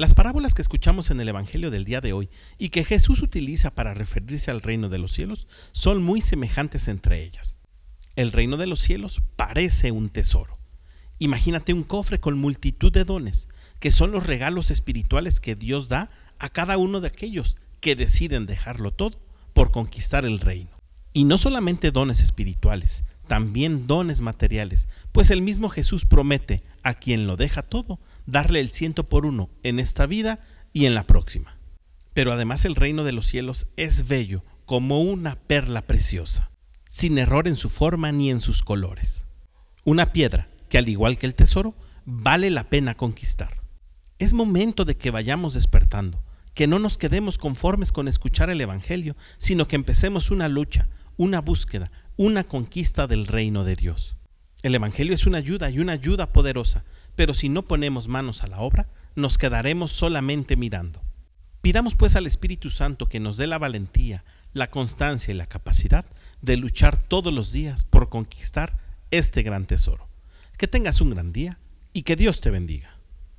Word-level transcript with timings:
Las 0.00 0.14
parábolas 0.14 0.54
que 0.54 0.62
escuchamos 0.62 1.10
en 1.10 1.18
el 1.18 1.28
Evangelio 1.28 1.72
del 1.72 1.84
día 1.84 2.00
de 2.00 2.12
hoy 2.12 2.30
y 2.56 2.68
que 2.68 2.84
Jesús 2.84 3.20
utiliza 3.20 3.74
para 3.74 3.94
referirse 3.94 4.52
al 4.52 4.62
reino 4.62 4.88
de 4.88 4.98
los 4.98 5.12
cielos 5.12 5.48
son 5.72 6.04
muy 6.04 6.20
semejantes 6.20 6.86
entre 6.86 7.24
ellas. 7.24 7.58
El 8.14 8.30
reino 8.30 8.56
de 8.58 8.68
los 8.68 8.78
cielos 8.78 9.22
parece 9.34 9.90
un 9.90 10.08
tesoro. 10.08 10.56
Imagínate 11.18 11.72
un 11.72 11.82
cofre 11.82 12.20
con 12.20 12.38
multitud 12.38 12.92
de 12.92 13.02
dones, 13.02 13.48
que 13.80 13.90
son 13.90 14.12
los 14.12 14.24
regalos 14.24 14.70
espirituales 14.70 15.40
que 15.40 15.56
Dios 15.56 15.88
da 15.88 16.12
a 16.38 16.48
cada 16.48 16.78
uno 16.78 17.00
de 17.00 17.08
aquellos 17.08 17.56
que 17.80 17.96
deciden 17.96 18.46
dejarlo 18.46 18.92
todo 18.92 19.20
por 19.52 19.72
conquistar 19.72 20.24
el 20.24 20.38
reino. 20.38 20.78
Y 21.12 21.24
no 21.24 21.38
solamente 21.38 21.90
dones 21.90 22.20
espirituales, 22.20 23.02
también 23.28 23.86
dones 23.86 24.20
materiales, 24.20 24.88
pues 25.12 25.30
el 25.30 25.42
mismo 25.42 25.68
Jesús 25.68 26.04
promete 26.04 26.62
a 26.82 26.94
quien 26.94 27.26
lo 27.26 27.36
deja 27.36 27.62
todo 27.62 28.00
darle 28.26 28.60
el 28.60 28.70
ciento 28.70 29.08
por 29.08 29.24
uno 29.24 29.50
en 29.62 29.78
esta 29.78 30.06
vida 30.06 30.40
y 30.72 30.86
en 30.86 30.94
la 30.94 31.04
próxima. 31.04 31.56
Pero 32.14 32.32
además 32.32 32.64
el 32.64 32.74
reino 32.74 33.04
de 33.04 33.12
los 33.12 33.26
cielos 33.26 33.68
es 33.76 34.08
bello 34.08 34.44
como 34.64 35.00
una 35.00 35.36
perla 35.36 35.82
preciosa, 35.82 36.50
sin 36.88 37.16
error 37.18 37.46
en 37.46 37.56
su 37.56 37.70
forma 37.70 38.10
ni 38.12 38.30
en 38.30 38.40
sus 38.40 38.62
colores. 38.62 39.26
Una 39.84 40.12
piedra 40.12 40.48
que 40.68 40.78
al 40.78 40.88
igual 40.88 41.18
que 41.18 41.26
el 41.26 41.34
tesoro, 41.34 41.74
vale 42.04 42.50
la 42.50 42.68
pena 42.68 42.96
conquistar. 42.96 43.62
Es 44.18 44.34
momento 44.34 44.84
de 44.84 44.96
que 44.96 45.10
vayamos 45.10 45.54
despertando, 45.54 46.22
que 46.54 46.66
no 46.66 46.78
nos 46.78 46.98
quedemos 46.98 47.38
conformes 47.38 47.92
con 47.92 48.08
escuchar 48.08 48.50
el 48.50 48.60
Evangelio, 48.60 49.16
sino 49.36 49.68
que 49.68 49.76
empecemos 49.76 50.30
una 50.30 50.48
lucha, 50.48 50.88
una 51.16 51.40
búsqueda, 51.40 51.90
una 52.18 52.42
conquista 52.42 53.06
del 53.06 53.28
reino 53.28 53.62
de 53.62 53.76
Dios. 53.76 54.16
El 54.64 54.74
Evangelio 54.74 55.14
es 55.14 55.24
una 55.28 55.38
ayuda 55.38 55.70
y 55.70 55.78
una 55.78 55.92
ayuda 55.92 56.32
poderosa, 56.32 56.84
pero 57.14 57.32
si 57.32 57.48
no 57.48 57.62
ponemos 57.62 58.08
manos 58.08 58.42
a 58.42 58.48
la 58.48 58.58
obra, 58.58 58.88
nos 59.14 59.38
quedaremos 59.38 59.92
solamente 59.92 60.56
mirando. 60.56 61.00
Pidamos 61.60 61.94
pues 61.94 62.16
al 62.16 62.26
Espíritu 62.26 62.70
Santo 62.70 63.08
que 63.08 63.20
nos 63.20 63.36
dé 63.36 63.46
la 63.46 63.58
valentía, 63.58 64.24
la 64.52 64.68
constancia 64.68 65.32
y 65.32 65.36
la 65.36 65.46
capacidad 65.46 66.06
de 66.42 66.56
luchar 66.56 66.96
todos 66.96 67.32
los 67.32 67.52
días 67.52 67.84
por 67.84 68.08
conquistar 68.08 68.80
este 69.12 69.44
gran 69.44 69.66
tesoro. 69.66 70.08
Que 70.56 70.66
tengas 70.66 71.00
un 71.00 71.10
gran 71.10 71.32
día 71.32 71.60
y 71.92 72.02
que 72.02 72.16
Dios 72.16 72.40
te 72.40 72.50
bendiga. 72.50 72.97